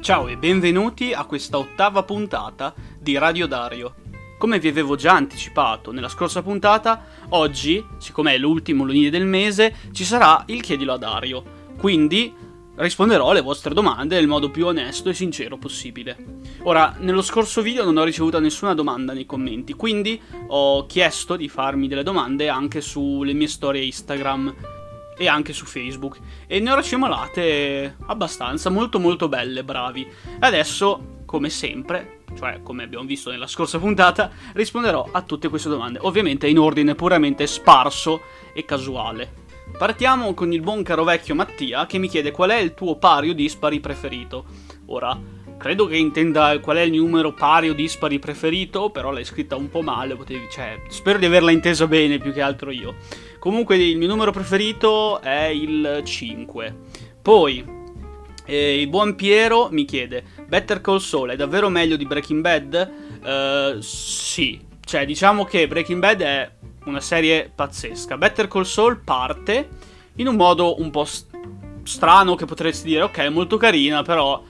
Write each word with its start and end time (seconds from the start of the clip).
Ciao 0.00 0.28
e 0.28 0.38
benvenuti 0.38 1.12
a 1.12 1.26
questa 1.26 1.58
ottava 1.58 2.02
puntata 2.04 2.74
di 2.98 3.18
Radio 3.18 3.46
Dario. 3.46 3.96
Come 4.38 4.58
vi 4.58 4.68
avevo 4.68 4.96
già 4.96 5.12
anticipato 5.12 5.92
nella 5.92 6.08
scorsa 6.08 6.40
puntata, 6.40 7.04
oggi, 7.28 7.84
siccome 7.98 8.32
è 8.32 8.38
l'ultimo 8.38 8.84
lunedì 8.84 9.10
del 9.10 9.26
mese, 9.26 9.76
ci 9.92 10.04
sarà 10.04 10.42
il 10.46 10.62
chiedilo 10.62 10.94
a 10.94 10.96
Dario. 10.96 11.44
Quindi 11.76 12.32
risponderò 12.76 13.28
alle 13.28 13.42
vostre 13.42 13.74
domande 13.74 14.16
nel 14.16 14.26
modo 14.26 14.50
più 14.50 14.64
onesto 14.64 15.10
e 15.10 15.14
sincero 15.14 15.58
possibile. 15.58 16.16
Ora, 16.62 16.96
nello 16.98 17.20
scorso 17.20 17.60
video 17.60 17.84
non 17.84 17.98
ho 17.98 18.04
ricevuto 18.04 18.40
nessuna 18.40 18.72
domanda 18.72 19.12
nei 19.12 19.26
commenti, 19.26 19.74
quindi 19.74 20.18
ho 20.46 20.86
chiesto 20.86 21.36
di 21.36 21.50
farmi 21.50 21.88
delle 21.88 22.02
domande 22.02 22.48
anche 22.48 22.80
sulle 22.80 23.34
mie 23.34 23.48
storie 23.48 23.84
Instagram 23.84 24.54
e 25.20 25.28
anche 25.28 25.52
su 25.52 25.66
Facebook 25.66 26.18
e 26.46 26.60
ne 26.60 26.70
ho 26.72 26.76
ricevute 26.76 27.96
abbastanza, 28.06 28.70
molto 28.70 28.98
molto 28.98 29.28
belle, 29.28 29.62
bravi. 29.62 30.10
Adesso, 30.38 31.24
come 31.26 31.50
sempre, 31.50 32.22
cioè 32.38 32.62
come 32.62 32.84
abbiamo 32.84 33.04
visto 33.04 33.30
nella 33.30 33.46
scorsa 33.46 33.78
puntata, 33.78 34.30
risponderò 34.54 35.10
a 35.12 35.20
tutte 35.20 35.50
queste 35.50 35.68
domande, 35.68 35.98
ovviamente 36.00 36.48
in 36.48 36.58
ordine 36.58 36.94
puramente 36.94 37.46
sparso 37.46 38.22
e 38.54 38.64
casuale. 38.64 39.48
Partiamo 39.76 40.32
con 40.32 40.54
il 40.54 40.62
buon 40.62 40.82
caro 40.82 41.04
vecchio 41.04 41.34
Mattia 41.34 41.84
che 41.84 41.98
mi 41.98 42.08
chiede 42.08 42.30
qual 42.30 42.50
è 42.50 42.56
il 42.56 42.72
tuo 42.72 42.96
pario 42.96 43.34
dispari 43.34 43.78
preferito. 43.78 44.46
Ora, 44.86 45.20
credo 45.60 45.86
che 45.86 45.96
intenda 45.98 46.58
qual 46.58 46.78
è 46.78 46.80
il 46.80 46.92
numero 46.92 47.34
pario 47.34 47.74
dispari 47.74 48.18
preferito, 48.18 48.88
però 48.88 49.10
l'hai 49.10 49.26
scritta 49.26 49.56
un 49.56 49.68
po' 49.68 49.82
male, 49.82 50.16
potevi, 50.16 50.48
cioè, 50.50 50.80
spero 50.88 51.18
di 51.18 51.26
averla 51.26 51.50
intesa 51.50 51.86
bene 51.86 52.16
più 52.16 52.32
che 52.32 52.40
altro 52.40 52.70
io. 52.70 52.94
Comunque 53.38 53.76
il 53.76 53.98
mio 53.98 54.08
numero 54.08 54.32
preferito 54.32 55.20
è 55.20 55.44
il 55.44 56.00
5. 56.02 56.76
Poi 57.20 57.62
eh, 58.46 58.80
il 58.80 58.88
buon 58.88 59.14
Piero 59.14 59.68
mi 59.70 59.84
chiede: 59.84 60.24
Better 60.46 60.80
Call 60.80 60.96
Saul 60.96 61.28
è 61.28 61.36
davvero 61.36 61.68
meglio 61.68 61.96
di 61.96 62.06
Breaking 62.06 62.40
Bad? 62.40 62.92
Uh, 63.22 63.80
sì, 63.82 64.58
cioè 64.82 65.04
diciamo 65.04 65.44
che 65.44 65.68
Breaking 65.68 66.00
Bad 66.00 66.22
è 66.22 66.50
una 66.86 67.00
serie 67.00 67.52
pazzesca. 67.54 68.16
Better 68.16 68.48
Call 68.48 68.62
Saul 68.62 69.00
parte 69.04 69.68
in 70.14 70.26
un 70.26 70.36
modo 70.36 70.80
un 70.80 70.90
po' 70.90 71.04
st- 71.04 71.28
strano 71.82 72.34
che 72.34 72.46
potresti 72.46 72.88
dire 72.88 73.02
ok, 73.02 73.26
molto 73.28 73.58
carina, 73.58 74.02
però 74.02 74.42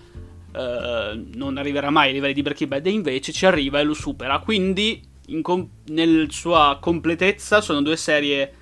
uh, 0.52 1.28
non 1.34 1.56
arriverà 1.56 1.90
mai 1.90 2.08
ai 2.08 2.12
livelli 2.14 2.34
di 2.34 2.42
Breaking 2.42 2.68
Bad 2.70 2.86
e 2.86 2.90
invece 2.90 3.32
ci 3.32 3.46
arriva 3.46 3.80
e 3.80 3.82
lo 3.82 3.94
supera. 3.94 4.38
Quindi 4.38 5.02
com- 5.42 5.68
nella 5.86 6.26
sua 6.28 6.78
completezza 6.80 7.60
sono 7.60 7.82
due 7.82 7.96
serie 7.96 8.52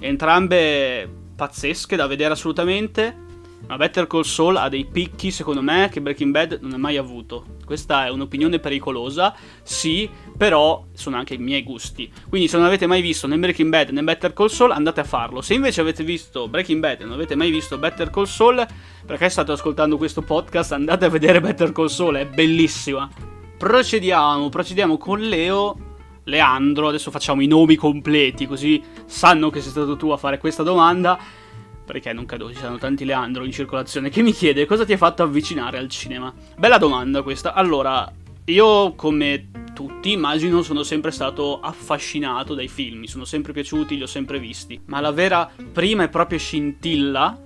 entrambe 0.00 1.08
pazzesche 1.36 1.96
da 1.96 2.06
vedere 2.06 2.32
assolutamente. 2.32 3.24
Ma 3.68 3.76
Better 3.76 4.06
Call 4.06 4.22
Saul 4.22 4.56
ha 4.56 4.68
dei 4.68 4.84
picchi, 4.84 5.30
secondo 5.30 5.60
me, 5.60 5.88
che 5.90 6.00
Breaking 6.00 6.30
Bad 6.30 6.58
non 6.62 6.72
ha 6.72 6.78
mai 6.78 6.96
avuto. 6.96 7.56
Questa 7.64 8.06
è 8.06 8.10
un'opinione 8.10 8.60
pericolosa, 8.60 9.34
sì, 9.62 10.08
però 10.36 10.84
sono 10.92 11.16
anche 11.16 11.34
i 11.34 11.38
miei 11.38 11.64
gusti. 11.64 12.10
Quindi 12.28 12.46
se 12.46 12.56
non 12.56 12.66
avete 12.66 12.86
mai 12.86 13.02
visto 13.02 13.26
né 13.26 13.36
Breaking 13.36 13.70
Bad 13.70 13.88
né 13.90 14.02
Better 14.02 14.32
Call 14.32 14.48
Saul, 14.48 14.70
andate 14.70 15.00
a 15.00 15.04
farlo. 15.04 15.40
Se 15.40 15.54
invece 15.54 15.80
avete 15.80 16.04
visto 16.04 16.46
Breaking 16.46 16.80
Bad 16.80 17.00
e 17.00 17.04
non 17.04 17.14
avete 17.14 17.34
mai 17.34 17.50
visto 17.50 17.76
Better 17.76 18.10
Call 18.10 18.26
Saul, 18.26 18.64
perché 19.04 19.28
state 19.28 19.50
ascoltando 19.50 19.96
questo 19.96 20.22
podcast, 20.22 20.72
andate 20.72 21.06
a 21.06 21.08
vedere 21.08 21.40
Better 21.40 21.72
Call 21.72 21.88
Saul, 21.88 22.16
è 22.16 22.26
bellissima. 22.26 23.10
Procediamo, 23.58 24.48
procediamo 24.48 24.96
con 24.96 25.18
Leo 25.20 25.94
Leandro, 26.24 26.88
adesso 26.88 27.10
facciamo 27.10 27.40
i 27.40 27.46
nomi 27.46 27.76
completi 27.76 28.46
così 28.46 28.82
sanno 29.06 29.48
che 29.48 29.60
sei 29.60 29.70
stato 29.70 29.96
tu 29.96 30.10
a 30.10 30.16
fare 30.16 30.38
questa 30.38 30.62
domanda, 30.62 31.18
perché 31.86 32.12
non 32.12 32.26
credo 32.26 32.48
ci 32.48 32.56
siano 32.56 32.76
tanti 32.76 33.04
Leandro 33.04 33.44
in 33.44 33.52
circolazione, 33.52 34.10
che 34.10 34.22
mi 34.22 34.32
chiede 34.32 34.66
cosa 34.66 34.84
ti 34.84 34.92
ha 34.92 34.98
fatto 34.98 35.22
avvicinare 35.22 35.78
al 35.78 35.88
cinema. 35.88 36.34
Bella 36.58 36.76
domanda 36.76 37.22
questa. 37.22 37.54
Allora, 37.54 38.12
io 38.46 38.94
come 38.94 39.48
tutti 39.72 40.12
immagino 40.12 40.62
sono 40.62 40.82
sempre 40.82 41.10
stato 41.10 41.60
affascinato 41.60 42.54
dai 42.54 42.68
film, 42.68 42.98
mi 42.98 43.08
sono 43.08 43.24
sempre 43.24 43.52
piaciuti, 43.52 43.96
li 43.96 44.02
ho 44.02 44.06
sempre 44.06 44.38
visti, 44.38 44.80
ma 44.86 45.00
la 45.00 45.12
vera 45.12 45.50
prima 45.72 46.02
e 46.02 46.08
propria 46.08 46.38
scintilla 46.38 47.38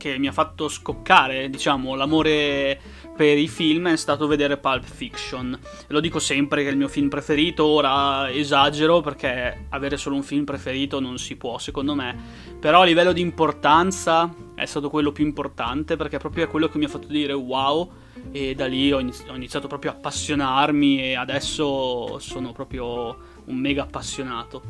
che 0.00 0.18
mi 0.18 0.28
ha 0.28 0.32
fatto 0.32 0.66
scoccare, 0.68 1.50
diciamo, 1.50 1.94
l'amore 1.94 2.80
per 3.14 3.36
i 3.36 3.48
film 3.48 3.88
è 3.88 3.96
stato 3.96 4.26
vedere 4.26 4.56
Pulp 4.56 4.82
Fiction. 4.82 5.58
Lo 5.88 6.00
dico 6.00 6.18
sempre 6.18 6.62
che 6.62 6.68
è 6.68 6.70
il 6.70 6.78
mio 6.78 6.88
film 6.88 7.10
preferito, 7.10 7.66
ora 7.66 8.32
esagero 8.32 9.02
perché 9.02 9.66
avere 9.68 9.98
solo 9.98 10.16
un 10.16 10.22
film 10.22 10.44
preferito 10.44 11.00
non 11.00 11.18
si 11.18 11.36
può, 11.36 11.58
secondo 11.58 11.94
me. 11.94 12.16
Però 12.58 12.80
a 12.80 12.84
livello 12.86 13.12
di 13.12 13.20
importanza 13.20 14.34
è 14.54 14.64
stato 14.64 14.88
quello 14.88 15.12
più 15.12 15.26
importante 15.26 15.96
perché 15.96 16.16
proprio 16.16 16.44
è 16.44 16.48
quello 16.48 16.70
che 16.70 16.78
mi 16.78 16.86
ha 16.86 16.88
fatto 16.88 17.08
dire 17.08 17.34
wow 17.34 17.92
e 18.32 18.54
da 18.54 18.66
lì 18.66 18.90
ho 18.90 19.00
iniziato 19.00 19.66
proprio 19.66 19.90
a 19.90 19.94
appassionarmi 19.96 21.02
e 21.02 21.14
adesso 21.14 22.18
sono 22.20 22.52
proprio 22.52 23.16
un 23.44 23.56
mega 23.56 23.82
appassionato. 23.82 24.62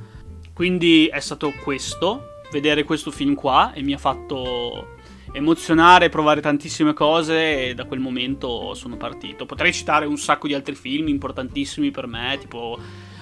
Quindi 0.52 1.06
è 1.06 1.20
stato 1.20 1.52
questo, 1.62 2.41
vedere 2.50 2.82
questo 2.82 3.12
film 3.12 3.34
qua 3.34 3.72
e 3.72 3.82
mi 3.82 3.92
ha 3.92 3.98
fatto 3.98 4.98
emozionare, 5.32 6.08
provare 6.08 6.41
tantissime 6.41 6.92
cose 6.92 7.68
e 7.68 7.74
da 7.74 7.84
quel 7.84 8.00
momento 8.00 8.74
sono 8.74 8.96
partito. 8.96 9.46
Potrei 9.46 9.72
citare 9.72 10.06
un 10.06 10.16
sacco 10.16 10.46
di 10.46 10.54
altri 10.54 10.74
film 10.74 11.08
importantissimi 11.08 11.91
per 11.91 12.06
me, 12.06 12.36
tipo 12.41 12.78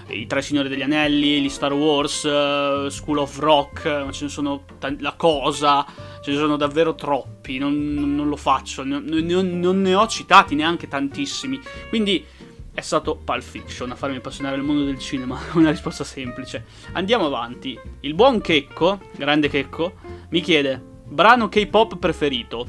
I 0.09 0.27
Tre 0.27 0.41
Signori 0.41 0.69
degli 0.69 0.83
Anelli, 0.83 1.41
gli 1.41 1.49
Star 1.49 1.73
Wars, 1.73 2.23
uh, 2.25 2.89
School 2.89 3.19
of 3.19 3.39
Rock, 3.39 4.11
ce 4.11 4.25
ne 4.25 4.31
sono 4.31 4.65
t- 4.79 4.97
La 5.01 5.13
Cosa, 5.13 5.85
ce 6.23 6.31
ne 6.31 6.37
sono 6.37 6.57
davvero 6.57 6.95
troppi, 6.95 7.59
non, 7.59 8.15
non 8.15 8.29
lo 8.29 8.37
faccio, 8.37 8.85
non, 8.85 9.05
non, 9.05 9.61
non 9.61 9.81
ne 9.83 9.95
ho 9.95 10.07
citati 10.07 10.55
neanche 10.55 10.89
tantissimi. 10.89 11.61
Quindi 11.89 12.25
è 12.73 12.81
stato 12.81 13.17
Pulp 13.17 13.43
Fiction 13.43 13.91
a 13.91 13.97
farmi 13.97 14.17
appassionare 14.17 14.55
al 14.55 14.63
mondo 14.63 14.85
del 14.85 14.99
cinema. 14.99 15.39
Una 15.55 15.71
risposta 15.71 16.05
semplice. 16.05 16.65
Andiamo 16.93 17.27
avanti. 17.27 17.79
Il 18.01 18.15
buon 18.15 18.41
Checco, 18.41 19.01
grande 19.17 19.49
Checco, 19.49 19.95
mi 20.31 20.41
chiede 20.41 20.88
Brano 21.09 21.49
K-pop 21.49 21.97
preferito. 21.97 22.67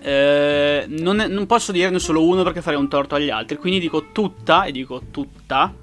Eh, 0.00 0.84
non, 0.88 1.18
è, 1.18 1.26
non, 1.26 1.46
posso 1.46 1.72
dirne 1.72 1.98
solo 1.98 2.24
uno 2.24 2.44
perché 2.44 2.62
farei 2.62 2.78
un 2.78 2.88
torto 2.88 3.14
agli 3.14 3.30
altri. 3.30 3.56
Quindi 3.56 3.80
dico 3.80 4.12
tutta, 4.12 4.64
e 4.64 4.72
dico 4.72 5.02
tutta, 5.10 5.74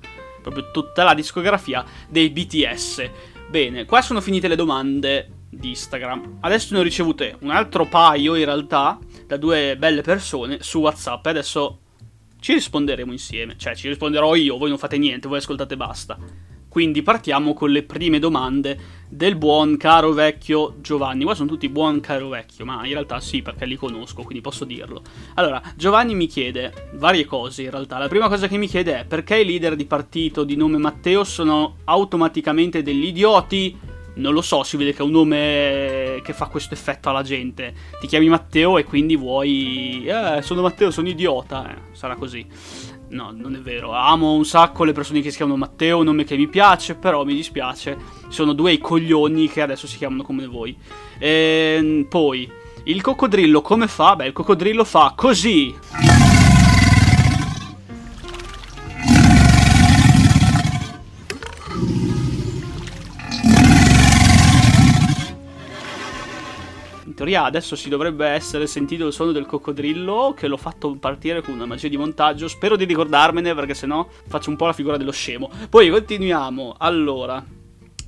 proprio 0.41 0.71
tutta 0.71 1.03
la 1.03 1.13
discografia 1.13 1.83
dei 2.07 2.29
BTS. 2.29 3.09
Bene, 3.49 3.85
qua 3.85 4.01
sono 4.01 4.21
finite 4.21 4.47
le 4.47 4.55
domande 4.55 5.29
di 5.49 5.69
Instagram. 5.69 6.37
Adesso 6.39 6.73
ne 6.73 6.79
ho 6.79 6.83
ricevute 6.83 7.35
un 7.39 7.51
altro 7.51 7.85
paio 7.85 8.35
in 8.35 8.45
realtà 8.45 8.97
da 9.27 9.37
due 9.37 9.75
belle 9.77 10.01
persone 10.01 10.59
su 10.61 10.79
WhatsApp. 10.79 11.25
E 11.25 11.29
adesso 11.29 11.79
ci 12.39 12.53
risponderemo 12.53 13.11
insieme. 13.11 13.55
Cioè, 13.57 13.75
ci 13.75 13.87
risponderò 13.87 14.35
io, 14.35 14.57
voi 14.57 14.69
non 14.69 14.77
fate 14.77 14.97
niente, 14.97 15.27
voi 15.27 15.37
ascoltate 15.37 15.75
basta. 15.75 16.17
Quindi 16.73 17.03
partiamo 17.03 17.53
con 17.53 17.69
le 17.69 17.83
prime 17.83 18.17
domande 18.17 18.75
del 19.07 19.35
buon 19.35 19.77
caro 19.77 20.11
vecchio 20.11 20.77
Giovanni. 20.81 21.23
Qua 21.23 21.35
sono 21.35 21.47
tutti 21.47 21.69
buon 21.69 21.99
caro 21.99 22.29
vecchio, 22.29 22.65
ma 22.65 22.83
in 22.87 22.93
realtà 22.93 23.19
sì, 23.19 23.43
perché 23.43 23.67
li 23.67 23.75
conosco, 23.75 24.23
quindi 24.23 24.41
posso 24.41 24.65
dirlo. 24.65 25.03
Allora, 25.35 25.61
Giovanni 25.75 26.15
mi 26.15 26.25
chiede 26.25 26.89
varie 26.93 27.25
cose 27.25 27.61
in 27.61 27.69
realtà. 27.69 27.99
La 27.99 28.07
prima 28.07 28.27
cosa 28.27 28.47
che 28.47 28.57
mi 28.57 28.65
chiede 28.65 29.01
è 29.01 29.05
perché 29.05 29.39
i 29.39 29.45
leader 29.45 29.75
di 29.75 29.85
partito 29.85 30.43
di 30.43 30.55
nome 30.55 30.79
Matteo 30.79 31.23
sono 31.23 31.75
automaticamente 31.83 32.81
degli 32.81 33.05
idioti? 33.05 33.77
Non 34.15 34.33
lo 34.33 34.41
so, 34.41 34.63
si 34.63 34.75
vede 34.75 34.93
che 34.93 35.03
è 35.03 35.05
un 35.05 35.11
nome 35.11 36.21
che 36.23 36.33
fa 36.33 36.47
questo 36.47 36.73
effetto 36.73 37.09
alla 37.09 37.21
gente. 37.21 37.71
Ti 37.99 38.07
chiami 38.07 38.29
Matteo 38.29 38.79
e 38.79 38.83
quindi 38.83 39.15
vuoi... 39.15 40.05
Eh, 40.07 40.41
sono 40.41 40.63
Matteo, 40.63 40.89
sono 40.89 41.07
idiota. 41.07 41.69
Eh, 41.69 41.95
sarà 41.95 42.15
così. 42.15 42.45
No, 43.13 43.31
non 43.31 43.55
è 43.55 43.59
vero. 43.59 43.93
Amo 43.93 44.33
un 44.33 44.43
sacco 44.43 44.83
le 44.83 44.91
persone 44.91 45.21
che 45.21 45.29
si 45.29 45.37
chiamano 45.37 45.57
Matteo, 45.57 45.99
un 45.99 46.05
nome 46.05 46.23
che 46.23 46.35
mi 46.35 46.47
piace, 46.47 46.95
però 46.95 47.23
mi 47.23 47.35
dispiace. 47.35 47.95
Sono 48.29 48.53
due 48.53 48.73
i 48.73 48.79
coglioni 48.79 49.47
che 49.47 49.61
adesso 49.61 49.85
si 49.85 49.97
chiamano 49.97 50.23
come 50.23 50.47
voi. 50.47 50.75
E 51.19 51.75
ehm, 51.77 52.05
poi, 52.09 52.49
il 52.85 53.01
coccodrillo 53.01 53.61
come 53.61 53.87
fa? 53.87 54.15
Beh, 54.15 54.27
il 54.27 54.33
coccodrillo 54.33 54.83
fa 54.83 55.13
così. 55.15 55.75
Teoria 67.23 67.43
adesso 67.45 67.77
si 67.77 67.87
dovrebbe 67.87 68.27
essere 68.27 68.67
sentito 68.67 69.07
il 69.07 69.13
suono 69.13 69.31
del 69.31 69.45
coccodrillo 69.45 70.33
che 70.35 70.47
l'ho 70.47 70.57
fatto 70.57 70.93
partire 70.95 71.41
con 71.41 71.53
una 71.53 71.65
magia 71.65 71.87
di 71.87 71.95
montaggio. 71.95 72.49
Spero 72.49 72.75
di 72.75 72.83
ricordarmene 72.83 73.55
perché 73.55 73.73
sennò 73.73 74.05
faccio 74.27 74.49
un 74.49 74.57
po' 74.57 74.65
la 74.65 74.73
figura 74.73 74.97
dello 74.97 75.11
scemo. 75.11 75.49
Poi 75.69 75.89
continuiamo. 75.89 76.75
Allora, 76.77 77.43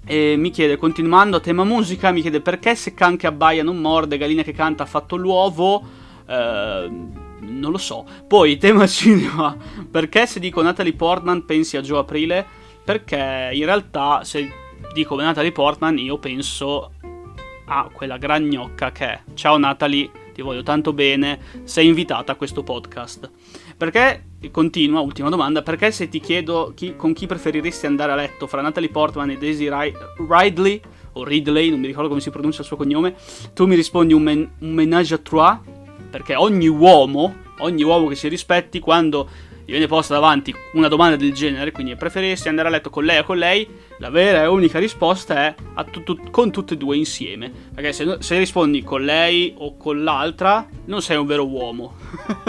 e 0.06 0.36
mi 0.38 0.50
chiede, 0.50 0.76
continuando 0.76 1.38
a 1.38 1.40
tema 1.40 1.64
musica, 1.64 2.12
mi 2.12 2.20
chiede 2.20 2.42
perché 2.42 2.76
se 2.76 2.94
can 2.94 3.16
che 3.16 3.28
abbaia 3.28 3.64
non 3.64 3.78
morde, 3.78 4.18
gallina 4.18 4.44
che 4.44 4.52
canta 4.52 4.84
ha 4.84 4.88
fatto 4.88 5.16
l'uovo. 5.16 5.82
Eh, 6.28 6.90
non 7.40 7.72
lo 7.72 7.78
so. 7.78 8.06
Poi, 8.28 8.58
tema 8.58 8.86
cinema, 8.88 9.56
perché 9.90 10.26
se 10.26 10.42
dico 10.42 10.62
Natalie 10.62 10.94
Portman 10.94 11.46
pensi 11.46 11.78
a 11.78 11.82
Joe 11.82 12.00
Aprile? 12.00 12.46
Perché 12.84 13.50
in 13.54 13.64
realtà 13.64 14.26
se 14.26 14.64
dico 14.94 15.16
Natalie 15.16 15.52
Portman 15.52 15.98
io 15.98 16.18
penso 16.18 16.92
a 17.66 17.90
quella 17.92 18.18
gran 18.18 18.44
gnocca 18.44 18.92
che 18.92 19.06
è 19.06 19.22
Ciao 19.34 19.58
Natalie, 19.58 20.10
ti 20.34 20.42
voglio 20.42 20.64
tanto 20.64 20.94
bene, 20.94 21.40
sei 21.64 21.88
invitata 21.88 22.34
a 22.34 22.36
questo 22.36 22.64
podcast. 22.64 23.30
Perché, 23.78 24.24
continua, 24.52 25.00
ultima 25.00 25.30
domanda, 25.30 25.62
perché 25.62 25.92
se 25.92 26.10
ti 26.10 26.20
chiedo 26.20 26.74
chi, 26.76 26.96
con 26.96 27.14
chi 27.14 27.26
preferiresti 27.26 27.86
andare 27.86 28.12
a 28.12 28.16
letto 28.16 28.48
fra 28.48 28.62
Natalie 28.62 28.90
Portman 28.90 29.30
e 29.32 29.38
Daisy 29.38 29.70
Ridley, 30.18 30.82
o 31.14 31.24
Ridley, 31.24 31.70
non 31.70 31.80
mi 31.80 31.88
ricordo 31.88 32.10
come 32.10 32.22
si 32.22 32.30
pronuncia 32.30 32.62
il 32.62 32.68
suo 32.68 32.78
cognome, 32.78 33.16
tu 33.54 33.66
mi 33.66 33.76
rispondi 33.76 34.14
un, 34.14 34.22
men- 34.22 34.52
un 34.60 34.72
menage 34.72 35.14
à 35.14 35.18
trois, 35.18 35.58
perché 36.10 36.36
ogni 36.36 36.68
uomo, 36.68 37.34
ogni 37.60 37.84
uomo 37.84 38.08
che 38.08 38.16
si 38.16 38.28
rispetti, 38.28 38.80
quando 38.80 39.28
gli 39.66 39.72
viene 39.72 39.88
posta 39.88 40.14
davanti 40.14 40.54
una 40.74 40.88
domanda 40.88 41.16
del 41.16 41.34
genere, 41.34 41.72
quindi 41.72 41.96
preferiresti 41.96 42.48
andare 42.48 42.68
a 42.68 42.72
letto 42.72 42.92
con 42.92 43.04
lei 43.04 43.18
o 43.18 43.24
con 43.24 43.38
lei, 43.38 43.68
la 43.98 44.12
vera 44.12 44.44
e 44.44 44.48
unica 44.48 44.78
risposta 44.78 45.36
è 45.36 45.56
tu- 46.04 46.30
con 46.30 46.52
tutte 46.52 46.76
e 46.76 46.78
due 46.78 46.96
insieme. 46.98 47.52
Perché 47.74 47.92
se, 47.92 48.18
se 48.20 48.38
rispondi 48.38 48.84
con 48.84 49.04
lei 49.04 49.56
o 49.58 49.76
con 49.76 50.04
l'altra, 50.04 50.68
non 50.86 51.02
sei 51.02 51.18
un 51.18 51.26
vero 51.26 51.48
uomo. 51.48 51.96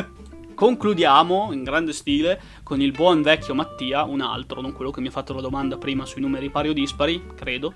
Concludiamo 0.54 1.50
in 1.52 1.64
grande 1.64 1.92
stile 1.92 2.40
con 2.62 2.82
il 2.82 2.90
buon 2.90 3.22
vecchio 3.22 3.54
Mattia, 3.54 4.04
un 4.04 4.20
altro, 4.20 4.60
non 4.60 4.72
quello 4.72 4.90
che 4.90 5.00
mi 5.00 5.08
ha 5.08 5.10
fatto 5.10 5.32
la 5.32 5.40
domanda 5.40 5.78
prima 5.78 6.04
sui 6.04 6.20
numeri 6.20 6.50
pari 6.50 6.68
o 6.68 6.72
dispari, 6.72 7.22
credo, 7.34 7.74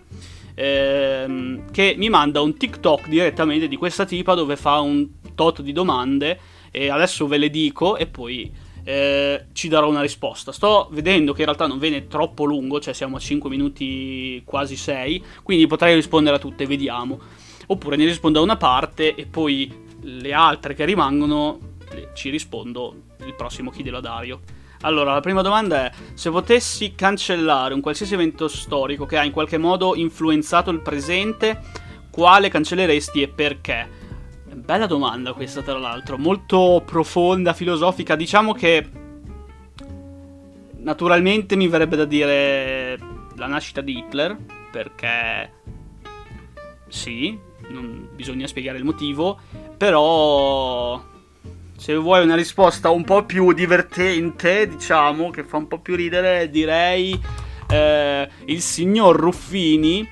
ehm, 0.54 1.70
che 1.70 1.94
mi 1.96 2.08
manda 2.08 2.40
un 2.40 2.56
TikTok 2.56 3.08
direttamente 3.08 3.68
di 3.68 3.76
questa 3.76 4.04
tipa 4.04 4.34
dove 4.34 4.56
fa 4.56 4.80
un 4.80 5.08
tot 5.34 5.60
di 5.60 5.72
domande 5.72 6.40
e 6.70 6.88
adesso 6.88 7.26
ve 7.26 7.36
le 7.38 7.50
dico 7.50 7.96
e 7.96 8.06
poi 8.06 8.50
eh, 8.84 9.46
ci 9.52 9.68
darò 9.68 9.88
una 9.88 10.00
risposta. 10.00 10.52
Sto 10.52 10.88
vedendo 10.92 11.32
che 11.32 11.40
in 11.40 11.46
realtà 11.46 11.66
non 11.66 11.78
viene 11.78 12.06
troppo 12.06 12.44
lungo, 12.44 12.80
cioè 12.80 12.94
siamo 12.94 13.16
a 13.16 13.20
5 13.20 13.50
minuti 13.50 14.42
quasi 14.44 14.76
6, 14.76 15.24
quindi 15.42 15.66
potrei 15.66 15.94
rispondere 15.94 16.36
a 16.36 16.38
tutte, 16.38 16.66
vediamo. 16.66 17.18
Oppure 17.66 17.96
ne 17.96 18.04
rispondo 18.04 18.40
a 18.40 18.42
una 18.42 18.56
parte 18.56 19.14
e 19.14 19.26
poi 19.26 19.72
le 20.02 20.32
altre 20.32 20.74
che 20.74 20.84
rimangono 20.84 21.68
ci 22.14 22.30
rispondo 22.30 22.94
il 23.24 23.34
prossimo 23.34 23.70
chiedelo 23.70 23.98
a 23.98 24.00
Dario. 24.00 24.40
Allora, 24.82 25.12
la 25.12 25.20
prima 25.20 25.42
domanda 25.42 25.86
è: 25.86 25.92
se 26.14 26.30
potessi 26.30 26.94
cancellare 26.94 27.74
un 27.74 27.80
qualsiasi 27.80 28.14
evento 28.14 28.48
storico 28.48 29.06
che 29.06 29.18
ha 29.18 29.24
in 29.24 29.32
qualche 29.32 29.58
modo 29.58 29.94
influenzato 29.94 30.70
il 30.70 30.80
presente, 30.80 31.60
quale 32.10 32.48
cancelleresti 32.48 33.22
e 33.22 33.28
perché? 33.28 33.99
Bella 34.70 34.86
domanda 34.86 35.32
questa, 35.32 35.62
tra 35.62 35.78
l'altro, 35.78 36.16
molto 36.16 36.80
profonda, 36.86 37.54
filosofica. 37.54 38.14
Diciamo 38.14 38.52
che 38.52 38.88
naturalmente 40.76 41.56
mi 41.56 41.66
verrebbe 41.66 41.96
da 41.96 42.04
dire 42.04 42.96
la 43.34 43.48
nascita 43.48 43.80
di 43.80 43.98
Hitler, 43.98 44.36
perché 44.70 45.52
sì, 46.86 47.36
non 47.70 48.10
bisogna 48.14 48.46
spiegare 48.46 48.78
il 48.78 48.84
motivo, 48.84 49.40
però 49.76 51.02
se 51.76 51.96
vuoi 51.96 52.22
una 52.22 52.36
risposta 52.36 52.90
un 52.90 53.02
po' 53.02 53.24
più 53.24 53.52
divertente, 53.52 54.68
diciamo, 54.68 55.30
che 55.30 55.42
fa 55.42 55.56
un 55.56 55.66
po' 55.66 55.80
più 55.80 55.96
ridere, 55.96 56.48
direi 56.48 57.20
eh, 57.68 58.28
il 58.44 58.60
signor 58.60 59.16
Ruffini 59.16 60.08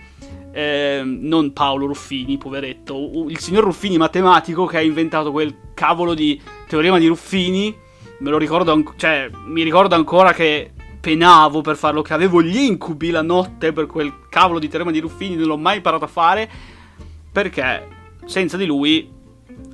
eh, 0.53 1.03
non 1.05 1.53
Paolo 1.53 1.87
Ruffini, 1.87 2.39
poveretto, 2.39 3.27
il 3.29 3.39
signor 3.39 3.65
Ruffini 3.65 3.97
matematico 3.97 4.67
che 4.67 4.79
ha 4.79 4.83
inventato 4.83 5.31
quel 5.31 5.73
cavolo 5.75 6.15
di 6.15 6.41
teorema 6.67 6.99
di 6.99 7.06
Ruffini. 7.06 7.75
Me 8.21 8.31
lo 8.31 8.39
ricordo, 8.39 8.73
an- 8.73 8.93
cioè, 8.97 9.31
mi 9.47 9.62
ricordo 9.62 9.95
ancora 9.95 10.33
che 10.33 10.73
penavo 11.00 11.61
per 11.61 11.77
farlo, 11.77 12.03
che 12.03 12.12
avevo 12.12 12.43
gli 12.43 12.59
incubi 12.59 13.11
la 13.11 13.23
notte 13.23 13.73
per 13.73 13.87
quel 13.87 14.12
cavolo 14.29 14.59
di 14.59 14.69
teorema 14.69 14.91
di 14.91 15.00
Ruffini, 15.00 15.37
non 15.37 15.47
l'ho 15.47 15.56
mai 15.56 15.77
imparato 15.77 16.05
a 16.05 16.09
fare, 16.09 16.51
perché 17.31 17.87
senza 18.25 18.56
di 18.56 18.67
lui 18.67 19.17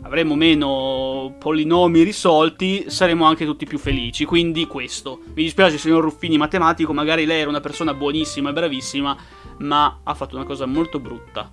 avremo 0.04 0.34
meno 0.36 1.34
polinomi 1.38 2.02
risolti, 2.02 2.84
saremo 2.88 3.24
anche 3.24 3.44
tutti 3.44 3.66
più 3.66 3.78
felici. 3.78 4.24
Quindi 4.24 4.66
questo. 4.66 5.20
Mi 5.34 5.42
dispiace, 5.42 5.78
signor 5.78 6.02
Ruffini 6.02 6.36
matematico, 6.36 6.92
magari 6.92 7.24
lei 7.24 7.40
era 7.40 7.50
una 7.50 7.60
persona 7.60 7.94
buonissima 7.94 8.50
e 8.50 8.52
bravissima, 8.52 9.16
ma 9.58 10.00
ha 10.02 10.14
fatto 10.14 10.36
una 10.36 10.44
cosa 10.44 10.66
molto 10.66 11.00
brutta. 11.00 11.50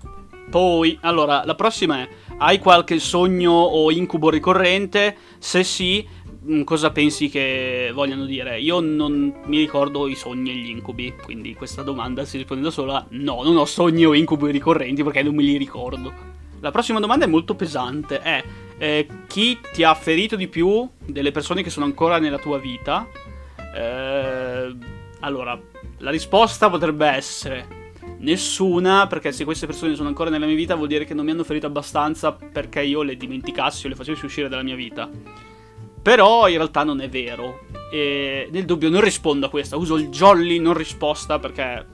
Poi, 0.50 0.98
allora, 1.01 1.44
la 1.45 1.56
prossima 1.56 2.00
è: 2.00 2.09
hai 2.38 2.59
qualche 2.59 3.00
sogno 3.00 3.51
o 3.51 3.89
incubo 3.89 4.30
ricorrente? 4.30 5.15
Se 5.38 5.63
sì, 5.63 6.06
mm, 6.45 6.63
cosa 6.63 6.92
pensi 6.92 7.30
che 7.30 7.92
vogliano 7.94 8.25
dire? 8.25 8.59
Io 8.59 8.81
non 8.81 9.33
mi 9.45 9.59
ricordo 9.59 10.07
i 10.07 10.15
sogni 10.15 10.51
e 10.51 10.56
gli 10.56 10.69
incubi, 10.69 11.13
quindi 11.24 11.53
questa 11.53 11.83
domanda 11.83 12.25
si 12.25 12.36
risponde 12.36 12.63
da 12.63 12.71
sola: 12.71 13.06
no, 13.12 13.44
non 13.44 13.56
ho 13.56 13.65
sogni 13.65 14.06
o 14.06 14.13
incubi 14.13 14.51
ricorrenti 14.51 15.03
perché 15.03 15.24
non 15.24 15.36
me 15.36 15.44
li 15.44 15.56
ricordo. 15.56 16.40
La 16.61 16.71
prossima 16.71 16.99
domanda 16.99 17.25
è 17.25 17.27
molto 17.27 17.55
pesante: 17.55 18.19
è 18.19 18.43
eh, 18.77 19.07
chi 19.27 19.59
ti 19.73 19.83
ha 19.83 19.93
ferito 19.93 20.35
di 20.35 20.47
più 20.47 20.89
delle 21.05 21.31
persone 21.31 21.61
che 21.61 21.69
sono 21.69 21.85
ancora 21.85 22.17
nella 22.17 22.39
tua 22.39 22.57
vita? 22.57 23.07
Eh, 23.75 24.75
allora, 25.19 25.59
la 25.97 26.09
risposta 26.09 26.69
potrebbe 26.69 27.07
essere 27.07 27.79
Nessuna, 28.21 29.07
perché 29.07 29.31
se 29.31 29.45
queste 29.45 29.65
persone 29.65 29.95
sono 29.95 30.07
ancora 30.07 30.29
nella 30.29 30.45
mia 30.45 30.55
vita 30.55 30.75
vuol 30.75 30.87
dire 30.87 31.05
che 31.05 31.15
non 31.15 31.25
mi 31.25 31.31
hanno 31.31 31.43
ferito 31.43 31.65
abbastanza 31.65 32.31
perché 32.33 32.81
io 32.81 33.01
le 33.01 33.17
dimenticassi 33.17 33.85
o 33.85 33.89
le 33.89 33.95
facessi 33.95 34.25
uscire 34.25 34.47
dalla 34.47 34.61
mia 34.61 34.75
vita. 34.75 35.09
Però 36.01 36.47
in 36.47 36.55
realtà 36.55 36.83
non 36.83 37.01
è 37.01 37.09
vero. 37.09 37.65
E 37.91 38.47
nel 38.51 38.65
dubbio 38.65 38.89
non 38.89 39.01
rispondo 39.01 39.47
a 39.47 39.49
questa, 39.49 39.75
uso 39.75 39.95
il 39.97 40.09
jolly 40.09 40.59
non 40.59 40.75
risposta 40.75 41.39
perché 41.39 41.85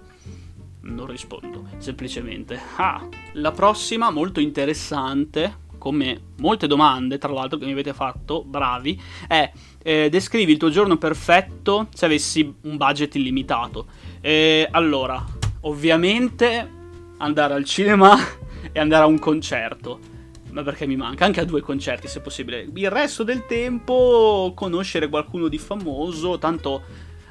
non 0.81 1.07
rispondo, 1.07 1.67
semplicemente. 1.77 2.59
Ah, 2.77 3.07
la 3.33 3.51
prossima, 3.51 4.09
molto 4.09 4.39
interessante, 4.39 5.65
come 5.77 6.19
molte 6.39 6.67
domande 6.67 7.17
tra 7.17 7.31
l'altro 7.31 7.57
che 7.57 7.65
mi 7.65 7.71
avete 7.71 7.93
fatto, 7.93 8.43
bravi, 8.43 8.99
è 9.27 9.51
eh, 9.83 10.09
descrivi 10.09 10.51
il 10.51 10.57
tuo 10.57 10.69
giorno 10.69 10.97
perfetto 10.97 11.87
se 11.93 12.05
avessi 12.05 12.53
un 12.61 12.77
budget 12.77 13.15
illimitato. 13.15 13.87
Eh, 14.21 14.67
allora, 14.71 15.23
ovviamente 15.61 16.75
andare 17.17 17.53
al 17.53 17.63
cinema 17.63 18.17
e 18.71 18.79
andare 18.79 19.03
a 19.03 19.07
un 19.07 19.19
concerto. 19.19 20.15
Ma 20.51 20.63
perché 20.63 20.87
mi 20.87 20.95
manca? 20.95 21.25
Anche 21.25 21.41
a 21.41 21.45
due 21.45 21.61
concerti 21.61 22.07
se 22.07 22.19
possibile. 22.19 22.67
Il 22.73 22.89
resto 22.89 23.23
del 23.23 23.45
tempo 23.45 24.53
conoscere 24.55 25.07
qualcuno 25.07 25.49
di 25.49 25.57
famoso, 25.57 26.39
tanto 26.39 26.81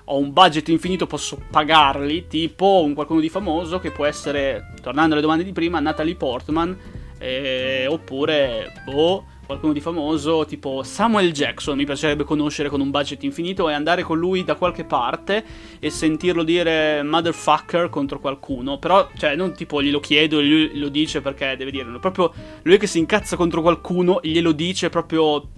ho 0.08 0.18
un 0.18 0.32
budget 0.32 0.68
infinito, 0.68 1.06
posso 1.06 1.38
pagarli, 1.50 2.26
tipo 2.28 2.82
un 2.84 2.94
qualcuno 2.94 3.20
di 3.20 3.28
famoso 3.28 3.78
che 3.78 3.90
può 3.90 4.04
essere, 4.04 4.74
tornando 4.80 5.12
alle 5.12 5.22
domande 5.22 5.44
di 5.44 5.52
prima, 5.52 5.80
Natalie 5.80 6.14
Portman, 6.14 6.76
eh, 7.18 7.86
oppure, 7.88 8.72
boh, 8.84 9.25
qualcuno 9.46 9.72
di 9.72 9.80
famoso, 9.80 10.44
tipo 10.44 10.82
Samuel 10.82 11.32
Jackson, 11.32 11.76
mi 11.76 11.84
piacerebbe 11.84 12.25
conoscere 12.25 12.68
con 12.68 12.80
un 12.80 12.90
budget 12.90 13.22
infinito 13.22 13.68
e 13.68 13.72
andare 13.72 14.02
con 14.02 14.18
lui 14.18 14.44
da 14.44 14.56
qualche 14.56 14.84
parte 14.84 15.44
e 15.78 15.88
sentirlo 15.88 16.42
dire 16.42 17.02
motherfucker 17.02 17.88
contro 17.88 18.18
qualcuno. 18.18 18.78
Però, 18.78 19.08
cioè, 19.16 19.36
non 19.36 19.54
tipo 19.54 19.80
glielo 19.80 20.00
chiedo 20.00 20.40
e 20.40 20.42
lui 20.42 20.78
lo 20.78 20.88
dice 20.88 21.20
perché 21.20 21.56
deve 21.56 21.70
dirlo. 21.70 21.98
Proprio 22.00 22.32
lui 22.62 22.76
che 22.76 22.88
si 22.88 22.98
incazza 22.98 23.36
contro 23.36 23.62
qualcuno 23.62 24.18
glielo 24.22 24.52
dice 24.52 24.88
proprio 24.88 25.48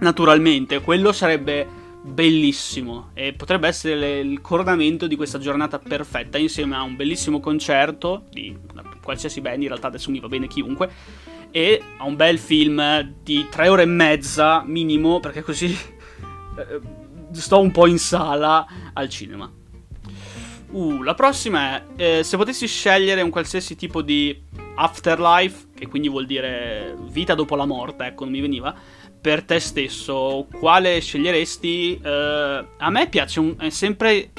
naturalmente. 0.00 0.80
Quello 0.80 1.12
sarebbe 1.12 1.79
bellissimo 2.02 3.10
e 3.14 3.32
potrebbe 3.32 3.68
essere 3.68 4.20
il 4.20 4.40
coronamento 4.40 5.06
di 5.06 5.16
questa 5.16 5.38
giornata 5.38 5.78
perfetta 5.78 6.38
insieme 6.38 6.76
a 6.76 6.82
un 6.82 6.96
bellissimo 6.96 7.40
concerto 7.40 8.24
di 8.30 8.56
qualsiasi 9.02 9.40
band, 9.40 9.62
in 9.62 9.68
realtà 9.68 9.88
adesso 9.88 10.10
mi 10.10 10.20
va 10.20 10.28
bene 10.28 10.46
chiunque 10.46 10.90
e 11.50 11.82
a 11.98 12.04
un 12.04 12.16
bel 12.16 12.38
film 12.38 13.14
di 13.22 13.46
tre 13.50 13.68
ore 13.68 13.82
e 13.82 13.86
mezza 13.86 14.62
minimo, 14.64 15.20
perché 15.20 15.42
così 15.42 15.66
eh, 15.66 16.80
sto 17.32 17.60
un 17.60 17.70
po' 17.70 17.86
in 17.86 17.98
sala 17.98 18.66
al 18.92 19.08
cinema. 19.08 19.50
Uh, 20.70 21.02
la 21.02 21.14
prossima 21.14 21.76
è, 21.96 22.18
eh, 22.18 22.22
se 22.22 22.36
potessi 22.36 22.68
scegliere 22.68 23.22
un 23.22 23.30
qualsiasi 23.30 23.74
tipo 23.74 24.02
di 24.02 24.40
afterlife, 24.76 25.66
che 25.80 25.88
quindi 25.88 26.08
vuol 26.08 26.26
dire 26.26 26.94
vita 27.08 27.34
dopo 27.34 27.56
la 27.56 27.64
morte, 27.64 28.04
ecco, 28.04 28.24
non 28.24 28.34
mi 28.34 28.40
veniva, 28.40 28.74
per 29.18 29.44
te 29.44 29.58
stesso, 29.58 30.46
quale 30.52 31.00
sceglieresti? 31.00 32.00
Eh, 32.02 32.64
a 32.76 32.90
me 32.90 33.08
piace, 33.08 33.40
un, 33.40 33.54
è 33.58 33.70
sempre 33.70 34.30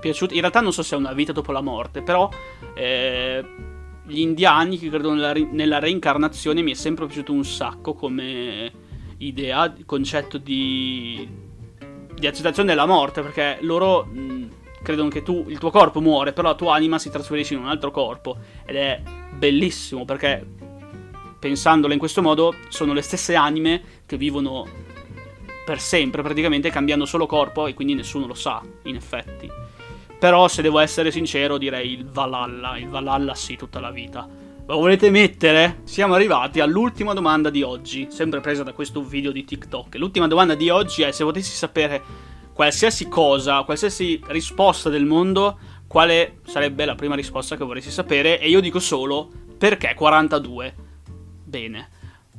piaciuto, 0.00 0.34
in 0.34 0.40
realtà 0.40 0.60
non 0.60 0.72
so 0.72 0.82
se 0.82 0.96
è 0.96 0.98
una 0.98 1.12
vita 1.12 1.32
dopo 1.32 1.52
la 1.52 1.62
morte, 1.62 2.02
però... 2.02 2.28
Eh, 2.74 3.72
gli 4.06 4.20
indiani 4.20 4.76
che 4.76 4.90
credono 4.90 5.14
nella, 5.14 5.32
nella, 5.32 5.78
reincarnazione 5.78 6.60
mi 6.60 6.72
è 6.72 6.74
sempre 6.74 7.06
piaciuto 7.06 7.32
un 7.32 7.42
sacco 7.42 7.94
come 7.94 8.70
idea, 9.16 9.72
concetto 9.86 10.36
di, 10.36 11.26
di 12.14 12.26
accettazione 12.26 12.68
della 12.68 12.84
morte, 12.84 13.22
perché 13.22 13.56
loro 13.62 14.04
mh, 14.04 14.48
credono 14.84 15.08
che 15.08 15.24
tu, 15.24 15.46
il 15.48 15.58
tuo 15.58 15.70
corpo 15.70 16.00
muore, 16.00 16.32
però 16.32 16.48
la 16.48 16.54
tua 16.54 16.74
anima 16.74 17.00
si 17.00 17.10
trasferisce 17.10 17.54
in 17.54 17.60
un 17.60 17.66
altro 17.66 17.90
corpo 17.90 18.36
ed 18.64 18.76
è 18.76 19.02
bellissimo 19.32 20.04
perché 20.04 20.46
pensandola 21.40 21.92
in 21.92 21.98
questo 21.98 22.22
modo 22.22 22.54
sono 22.68 22.92
le 22.92 23.02
stesse 23.02 23.34
anime 23.34 23.82
che 24.06 24.16
vivono 24.16 24.66
per 25.64 25.80
sempre 25.80 26.22
praticamente 26.22 26.70
cambiando 26.70 27.06
solo 27.06 27.26
corpo 27.26 27.66
e 27.66 27.74
quindi 27.74 27.94
nessuno 27.94 28.26
lo 28.26 28.34
sa 28.34 28.62
in 28.84 28.94
effetti. 28.94 29.50
Però 30.18 30.46
se 30.48 30.62
devo 30.62 30.78
essere 30.78 31.10
sincero 31.10 31.58
direi 31.58 31.92
il 31.92 32.06
Valhalla, 32.06 32.78
il 32.78 32.88
Valhalla 32.88 33.34
sì 33.34 33.56
tutta 33.56 33.80
la 33.80 33.90
vita. 33.90 34.28
Lo 34.66 34.78
volete 34.78 35.10
mettere? 35.10 35.80
Siamo 35.84 36.14
arrivati 36.14 36.60
all'ultima 36.60 37.12
domanda 37.12 37.50
di 37.50 37.62
oggi, 37.62 38.06
sempre 38.10 38.40
presa 38.40 38.62
da 38.62 38.72
questo 38.72 39.02
video 39.02 39.30
di 39.30 39.44
TikTok. 39.44 39.96
L'ultima 39.96 40.26
domanda 40.26 40.54
di 40.54 40.70
oggi 40.70 41.02
è 41.02 41.10
se 41.10 41.24
potessi 41.24 41.54
sapere 41.54 42.32
qualsiasi 42.54 43.08
cosa, 43.08 43.62
qualsiasi 43.64 44.20
risposta 44.28 44.88
del 44.88 45.04
mondo, 45.04 45.58
quale 45.86 46.38
sarebbe 46.46 46.84
la 46.84 46.94
prima 46.94 47.14
risposta 47.14 47.56
che 47.56 47.64
vorresti 47.64 47.90
sapere? 47.90 48.40
E 48.40 48.48
io 48.48 48.60
dico 48.60 48.78
solo 48.78 49.30
perché 49.58 49.92
42. 49.94 50.74
Bene. 51.44 51.88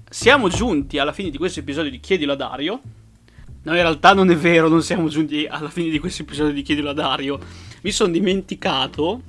Siamo 0.09 0.47
giunti 0.47 0.97
alla 0.97 1.13
fine 1.13 1.29
di 1.29 1.37
questo 1.37 1.59
episodio 1.59 1.91
di 1.91 1.99
Chiedilo 1.99 2.33
a 2.33 2.35
Dario. 2.35 2.81
No, 3.63 3.71
in 3.71 3.81
realtà 3.81 4.13
non 4.13 4.29
è 4.31 4.35
vero, 4.35 4.69
non 4.69 4.81
siamo 4.81 5.07
giunti 5.09 5.45
alla 5.45 5.69
fine 5.69 5.89
di 5.89 5.99
questo 5.99 6.21
episodio 6.21 6.53
di 6.53 6.61
Chiedilo 6.61 6.91
a 6.91 6.93
Dario. 6.93 7.39
Mi 7.81 7.91
sono 7.91 8.11
dimenticato 8.11 9.21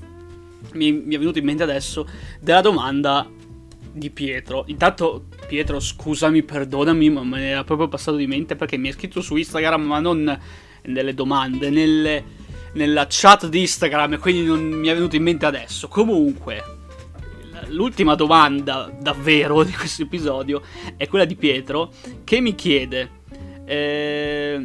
mi, 0.72 0.92
mi 0.92 1.14
è 1.14 1.18
venuto 1.18 1.38
in 1.38 1.44
mente 1.44 1.62
adesso 1.62 2.06
della 2.40 2.60
domanda 2.60 3.28
di 3.92 4.10
Pietro. 4.10 4.64
Intanto, 4.66 5.24
Pietro, 5.46 5.80
scusami, 5.80 6.42
perdonami, 6.42 7.10
ma 7.10 7.22
me 7.22 7.42
era 7.42 7.64
proprio 7.64 7.88
passato 7.88 8.16
di 8.16 8.26
mente 8.26 8.56
perché 8.56 8.76
mi 8.76 8.88
ha 8.88 8.92
scritto 8.92 9.20
su 9.20 9.36
Instagram, 9.36 9.82
ma 9.82 10.00
non 10.00 10.38
nelle 10.86 11.14
domande, 11.14 11.70
nelle, 11.70 12.24
nella 12.74 13.06
chat 13.08 13.48
di 13.48 13.60
Instagram, 13.60 14.18
quindi 14.18 14.44
non 14.44 14.62
mi 14.62 14.88
è 14.88 14.94
venuto 14.94 15.16
in 15.16 15.22
mente 15.22 15.46
adesso. 15.46 15.88
Comunque, 15.88 16.62
l'ultima 17.68 18.14
domanda 18.14 18.90
davvero 19.00 19.62
di 19.64 19.72
questo 19.72 20.02
episodio 20.02 20.62
è 20.96 21.06
quella 21.08 21.24
di 21.24 21.36
Pietro 21.36 21.92
che 22.24 22.40
mi 22.40 22.54
chiede. 22.54 23.24
Eh, 23.64 24.58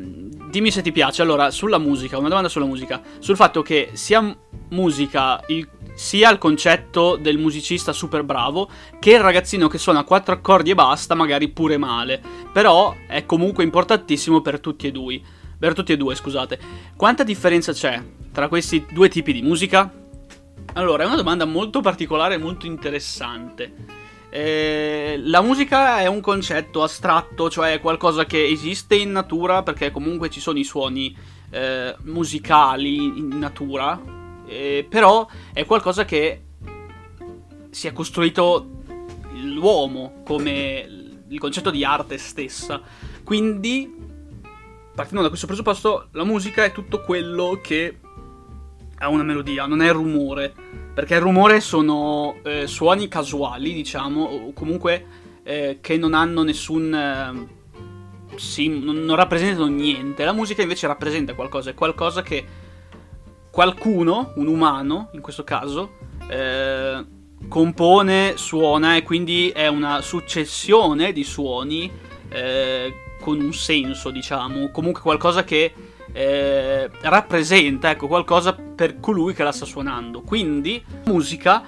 dimmi 0.50 0.72
se 0.72 0.82
ti 0.82 0.92
piace. 0.92 1.22
Allora, 1.22 1.50
sulla 1.52 1.80
musica, 1.80 2.18
una 2.18 2.30
domanda 2.30 2.50
sulla 2.50 2.66
musica. 2.66 3.02
Sul 3.20 3.36
fatto 3.36 3.62
che 3.62 3.92
sia 3.94 4.38
musica 4.70 5.44
il 5.48 5.68
sia 5.94 6.32
il 6.32 6.38
concetto 6.38 7.16
del 7.16 7.38
musicista 7.38 7.94
super 7.94 8.24
bravo 8.24 8.70
che 9.00 9.12
il 9.12 9.20
ragazzino 9.20 9.68
che 9.68 9.78
suona 9.78 10.04
quattro 10.04 10.34
accordi 10.34 10.72
e 10.72 10.76
basta, 10.76 11.16
magari 11.16 11.50
pure 11.50 11.78
male. 11.78 12.22
Però 12.52 12.96
è 13.08 13.26
comunque 13.26 13.64
importantissimo 13.64 14.42
per 14.42 14.60
tutti 14.60 14.88
e 14.88 14.92
due. 14.92 15.22
Per 15.62 15.76
tutti 15.76 15.92
e 15.92 15.98
due, 15.98 16.16
scusate. 16.16 16.60
Quanta 16.96 17.22
differenza 17.22 17.72
c'è 17.72 18.02
tra 18.32 18.48
questi 18.48 18.84
due 18.90 19.10
tipi 19.10 19.32
di 19.32 19.44
musica? 19.44 19.94
Allora, 20.74 21.04
è 21.04 21.06
una 21.06 21.16
domanda 21.16 21.46
molto 21.46 21.82
particolare 21.82 22.34
e 22.34 22.38
molto 22.40 22.66
interessante. 22.66 23.72
Eh, 24.32 25.22
la 25.24 25.44
musica 25.44 26.00
è 26.00 26.08
un 26.08 26.20
concetto 26.20 26.82
astratto, 26.82 27.48
cioè 27.52 27.80
qualcosa 27.80 28.26
che 28.26 28.44
esiste 28.44 28.96
in 28.96 29.12
natura 29.12 29.62
perché 29.62 29.92
comunque 29.92 30.32
ci 30.32 30.40
sono 30.40 30.58
i 30.58 30.64
suoni 30.64 31.16
eh, 31.52 31.96
musicali 32.06 32.96
in 33.20 33.38
natura, 33.38 34.02
eh, 34.48 34.84
però 34.90 35.28
è 35.54 35.64
qualcosa 35.68 36.06
che 36.06 36.42
si 37.70 37.86
è 37.86 37.94
costruito 37.94 38.68
l'uomo 39.44 40.24
come 40.26 40.88
il 41.28 41.38
concetto 41.38 41.70
di 41.70 41.86
arte 41.86 42.18
stessa. 42.18 42.82
Quindi, 43.24 44.01
partendo 45.02 45.24
da 45.24 45.30
questo 45.30 45.48
presupposto, 45.48 46.10
la 46.12 46.24
musica 46.24 46.64
è 46.64 46.72
tutto 46.72 47.02
quello 47.02 47.58
che 47.60 47.98
ha 49.00 49.10
una 49.10 49.24
melodia, 49.24 49.66
non 49.66 49.82
è 49.82 49.92
rumore. 49.92 50.54
Perché 50.94 51.16
il 51.16 51.22
rumore 51.22 51.60
sono 51.60 52.36
eh, 52.44 52.68
suoni 52.68 53.08
casuali, 53.08 53.74
diciamo, 53.74 54.22
o 54.22 54.54
comunque 54.54 55.06
eh, 55.44 55.80
che 55.82 55.98
non 55.98 56.14
hanno 56.14 56.44
nessun... 56.44 56.94
Eh, 56.94 57.60
sì, 58.36 58.68
non, 58.68 59.04
non 59.04 59.16
rappresentano 59.16 59.66
niente. 59.66 60.24
La 60.24 60.34
musica 60.34 60.62
invece 60.62 60.86
rappresenta 60.86 61.34
qualcosa, 61.34 61.72
è 61.72 61.74
qualcosa 61.74 62.22
che 62.22 62.46
qualcuno, 63.50 64.34
un 64.36 64.46
umano 64.46 65.10
in 65.14 65.22
questo 65.22 65.44
caso, 65.44 65.98
eh, 66.30 67.04
compone, 67.48 68.34
suona 68.36 68.98
e 68.98 69.02
quindi 69.02 69.50
è 69.50 69.66
una 69.66 70.02
successione 70.02 71.12
di 71.12 71.24
suoni 71.24 71.92
eh, 72.30 72.94
con 73.22 73.40
un 73.40 73.54
senso, 73.54 74.10
diciamo, 74.10 74.70
comunque 74.72 75.02
qualcosa 75.02 75.46
che 75.46 75.74
eh, 76.12 76.90
rappresenta, 77.02 77.92
ecco, 77.92 78.08
qualcosa 78.08 78.54
per 78.54 79.00
colui 79.00 79.34
che 79.34 79.44
la 79.44 79.52
sta 79.52 79.66
suonando. 79.66 80.22
Quindi, 80.22 80.84
musica 81.06 81.64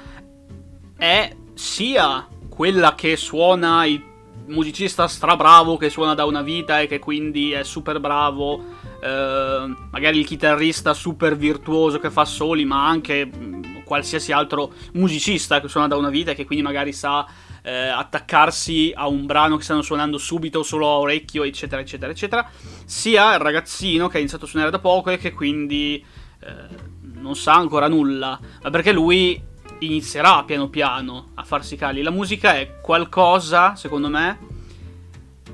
è 0.98 1.36
sia 1.54 2.28
quella 2.50 2.96
che 2.96 3.16
suona 3.16 3.86
il 3.86 4.12
musicista 4.48 5.08
strabravo 5.08 5.78
che 5.78 5.90
suona 5.90 6.16
da 6.16 6.26
una 6.26 6.42
vita 6.42 6.82
e 6.82 6.88
che 6.88 7.00
quindi 7.00 7.52
è 7.52 7.64
super 7.64 8.02
bravo 8.02 8.62
eh, 9.04 9.76
magari 9.92 10.20
il 10.20 10.26
chitarrista 10.26 10.94
super 10.94 11.36
virtuoso 11.36 12.00
che 12.00 12.10
fa 12.10 12.24
soli, 12.24 12.64
ma 12.64 12.88
anche 12.88 13.26
mm, 13.26 13.84
qualsiasi 13.84 14.32
altro 14.32 14.72
musicista 14.94 15.60
che 15.60 15.68
suona 15.68 15.88
da 15.88 15.98
una 15.98 16.10
vita 16.10 16.32
e 16.32 16.36
che 16.36 16.46
quindi 16.46 16.64
magari 16.64 16.94
sa 16.94 17.28
eh, 17.64 17.88
attaccarsi 17.88 18.92
a 18.94 19.08
un 19.08 19.26
brano 19.26 19.56
che 19.56 19.64
stanno 19.64 19.82
suonando 19.82 20.18
subito 20.18 20.64
solo 20.64 20.88
a 20.88 20.98
orecchio, 20.98 21.44
eccetera, 21.44 21.82
eccetera, 21.82 22.12
eccetera, 22.12 22.50
sia 22.86 23.34
il 23.34 23.40
ragazzino 23.40 24.08
che 24.08 24.18
ha 24.18 24.20
iniziato 24.20 24.46
a 24.46 24.48
suonare 24.48 24.72
da 24.72 24.80
poco 24.80 25.10
e 25.10 25.18
che 25.18 25.32
quindi 25.32 26.04
eh, 26.42 26.92
non 27.02 27.36
sa 27.36 27.54
ancora 27.54 27.88
nulla, 27.88 28.38
ma 28.62 28.70
perché 28.70 28.92
lui 28.92 29.42
inizierà 29.80 30.44
piano 30.44 30.70
piano 30.70 31.30
a 31.36 31.44
farsi 31.44 31.78
cali. 31.78 32.02
La 32.02 32.12
musica 32.12 32.56
è 32.56 32.80
qualcosa, 32.82 33.76
secondo 33.76 34.10
me, 34.10 34.40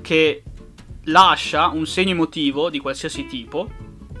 che 0.00 0.42
lascia 1.04 1.68
un 1.68 1.86
segno 1.86 2.10
emotivo 2.10 2.70
di 2.70 2.80
qualsiasi 2.80 3.26
tipo, 3.26 3.70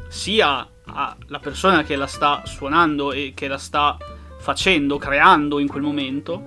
sia 0.08 0.68
alla 0.84 1.38
persona 1.40 1.82
che 1.82 1.96
la 1.96 2.06
sta 2.06 2.42
suonando 2.44 3.12
e 3.12 3.32
che 3.34 3.48
la 3.48 3.58
sta 3.58 3.96
facendo, 4.38 4.96
creando 4.96 5.58
in 5.58 5.68
quel 5.68 5.82
momento, 5.82 6.44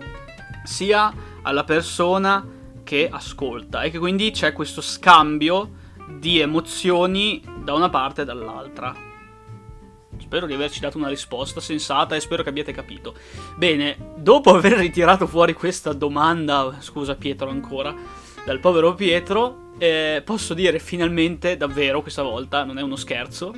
sia 0.64 1.14
alla 1.44 1.64
persona 1.64 2.46
che 2.84 3.08
ascolta 3.10 3.84
e 3.84 3.90
che 3.90 4.00
quindi 4.00 4.32
c'è 4.32 4.52
questo 4.52 4.82
scambio 4.82 5.82
di 6.20 6.40
emozioni 6.40 7.42
da 7.64 7.74
una 7.74 7.90
parte 7.90 8.24
e 8.24 8.26
dall'altra. 8.26 8.94
Spero 10.18 10.46
di 10.46 10.54
averci 10.54 10.80
dato 10.80 10.98
una 10.98 11.08
risposta 11.08 11.60
sensata 11.60 12.16
e 12.16 12.20
spero 12.20 12.44
che 12.44 12.50
abbiate 12.50 12.72
capito. 12.72 13.16
Bene, 13.56 14.14
dopo 14.18 14.54
aver 14.54 14.74
ritirato 14.74 15.28
fuori 15.28 15.54
questa 15.54 15.94
domanda, 15.94 16.78
scusa 16.80 17.16
Pietro 17.16 17.50
ancora, 17.50 17.96
dal 18.46 18.60
povero 18.60 18.94
Pietro, 18.94 19.72
eh, 19.78 20.22
posso 20.24 20.54
dire 20.54 20.80
finalmente, 20.80 21.58
davvero 21.58 22.02
questa 22.02 22.22
volta, 22.22 22.64
non 22.64 22.78
è 22.78 22.82
uno 22.82 22.96
scherzo, 22.96 23.54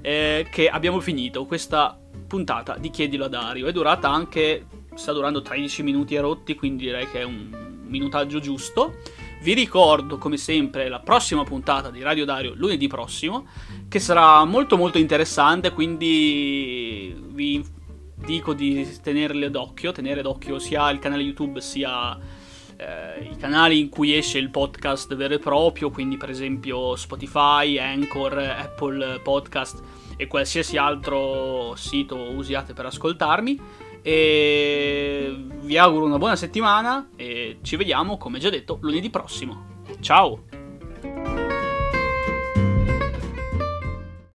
eh, 0.00 0.46
che 0.50 0.68
abbiamo 0.68 1.00
finito 1.00 1.46
questa 1.46 1.98
puntata 2.26 2.76
di 2.78 2.90
Chiedilo 2.90 3.24
a 3.26 3.28
Dario. 3.28 3.66
È 3.66 3.72
durata 3.72 4.08
anche, 4.08 4.66
sta 5.00 5.12
durando 5.12 5.40
13 5.40 5.82
minuti 5.82 6.14
e 6.14 6.20
rotti, 6.20 6.54
quindi 6.54 6.84
direi 6.84 7.08
che 7.08 7.20
è 7.20 7.24
un 7.24 7.78
minutaggio 7.86 8.38
giusto. 8.38 8.96
Vi 9.40 9.54
ricordo, 9.54 10.18
come 10.18 10.36
sempre, 10.36 10.90
la 10.90 11.00
prossima 11.00 11.42
puntata 11.42 11.90
di 11.90 12.02
Radio 12.02 12.26
Dario 12.26 12.52
lunedì 12.54 12.86
prossimo, 12.86 13.46
che 13.88 13.98
sarà 13.98 14.44
molto 14.44 14.76
molto 14.76 14.98
interessante, 14.98 15.72
quindi 15.72 17.16
vi 17.30 17.64
dico 18.14 18.52
di 18.52 18.86
tenerle 19.02 19.50
d'occhio, 19.50 19.92
tenere 19.92 20.20
d'occhio 20.20 20.58
sia 20.58 20.90
il 20.90 20.98
canale 20.98 21.22
YouTube 21.22 21.62
sia 21.62 22.18
eh, 22.76 23.22
i 23.22 23.36
canali 23.38 23.80
in 23.80 23.88
cui 23.88 24.14
esce 24.14 24.36
il 24.36 24.50
podcast 24.50 25.14
vero 25.14 25.32
e 25.32 25.38
proprio, 25.38 25.88
quindi 25.88 26.18
per 26.18 26.28
esempio 26.28 26.94
Spotify, 26.96 27.78
Anchor, 27.78 28.36
Apple 28.36 29.20
Podcast 29.20 29.82
e 30.18 30.26
qualsiasi 30.26 30.76
altro 30.76 31.74
sito 31.76 32.16
usiate 32.16 32.74
per 32.74 32.84
ascoltarmi. 32.84 33.88
E 34.02 35.34
vi 35.62 35.76
auguro 35.76 36.04
una 36.04 36.18
buona 36.18 36.36
settimana 36.36 37.10
e 37.16 37.58
ci 37.62 37.76
vediamo, 37.76 38.16
come 38.16 38.38
già 38.38 38.50
detto, 38.50 38.78
lunedì 38.80 39.10
prossimo. 39.10 39.82
Ciao! 40.00 40.49